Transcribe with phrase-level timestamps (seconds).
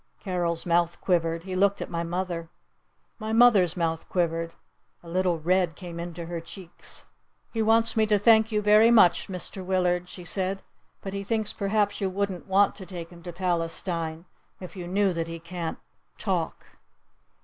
[0.19, 1.43] Carol's mouth quivered.
[1.43, 2.49] He looked at my mother.
[3.19, 4.51] My mother's mouth quivered.
[5.03, 7.05] A little red came into her checks.
[7.53, 9.63] "He wants me to thank you very much, Mr.
[9.63, 10.63] Willard," she said.
[11.01, 14.25] "But he thinks perhaps you wouldn't want to take him to Palestine
[14.59, 15.77] if you knew that he can't
[16.17, 16.65] talk."